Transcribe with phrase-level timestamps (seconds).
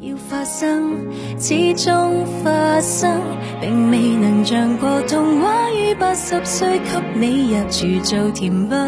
[0.00, 3.18] 要发生，始终发生，
[3.62, 5.70] 并未能像过童话。
[5.70, 8.78] 于八十岁给你入住做甜品，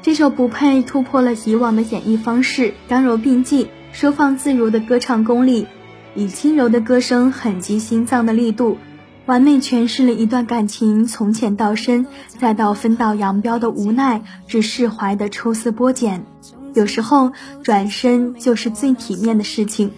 [0.02, 5.68] 这首《不配》突破了以往的演绎方式，刚柔并济、收放自如的歌唱功力，
[6.16, 8.80] 以轻柔的歌声狠击心脏的力度，
[9.28, 16.26] 完美诠释了一段感情从浅到深再到分道扬镳的无奈至释怀的抽丝剥茧。
[16.74, 19.92] 有时候转身就是最体面的事情。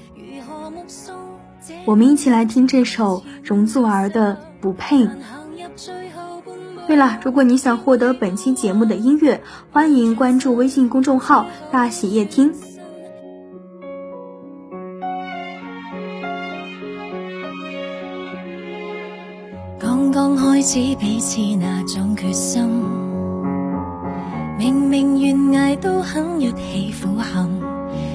[1.86, 5.04] 我们一起来听这首容祖儿的《不配》。
[6.88, 12.54] 对了，如果你想获得本期节目的音乐，欢迎关注微信公众号“大喜夜听”。
[19.80, 22.66] 刚刚开始彼此那种决心，
[24.58, 27.62] 明明悬崖都肯一起苦行，